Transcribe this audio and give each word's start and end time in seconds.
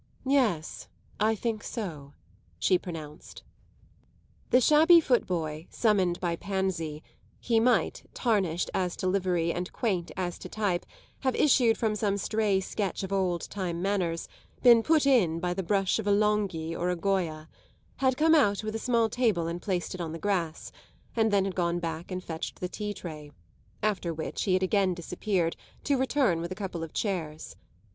"Yes, 0.25 0.87
I 1.19 1.35
think 1.35 1.63
so!" 1.63 2.13
she 2.57 2.79
pronounced. 2.79 3.43
The 4.49 4.59
shabby 4.59 4.99
footboy, 4.99 5.67
summoned 5.69 6.19
by 6.19 6.37
Pansy 6.37 7.03
he 7.39 7.59
might, 7.59 8.09
tarnished 8.15 8.71
as 8.73 8.95
to 8.95 9.05
livery 9.07 9.53
and 9.53 9.71
quaint 9.71 10.09
as 10.17 10.39
to 10.39 10.49
type, 10.49 10.87
have 11.19 11.35
issued 11.35 11.77
from 11.77 11.93
some 11.95 12.17
stray 12.17 12.59
sketch 12.61 13.03
of 13.03 13.13
old 13.13 13.41
time 13.51 13.79
manners, 13.79 14.27
been 14.63 14.81
"put 14.81 15.05
in" 15.05 15.39
by 15.39 15.53
the 15.53 15.61
brush 15.61 15.99
of 15.99 16.07
a 16.07 16.11
Longhi 16.11 16.75
or 16.75 16.89
a 16.89 16.95
Goya 16.95 17.47
had 17.97 18.17
come 18.17 18.33
out 18.33 18.63
with 18.63 18.73
a 18.73 18.79
small 18.79 19.07
table 19.07 19.45
and 19.45 19.61
placed 19.61 19.93
it 19.93 20.01
on 20.01 20.13
the 20.13 20.17
grass, 20.17 20.71
and 21.15 21.29
then 21.29 21.45
had 21.45 21.53
gone 21.53 21.77
back 21.77 22.09
and 22.09 22.23
fetched 22.23 22.59
the 22.59 22.67
tea 22.67 22.95
tray; 22.95 23.29
after 23.83 24.11
which 24.15 24.41
he 24.45 24.53
had 24.53 24.63
again 24.63 24.95
disappeared, 24.95 25.55
to 25.83 25.95
return 25.95 26.41
with 26.41 26.51
a 26.51 26.55
couple 26.55 26.81
of 26.83 26.91
chairs. 26.91 27.55